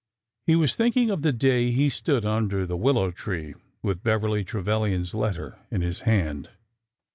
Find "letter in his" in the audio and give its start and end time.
5.13-5.99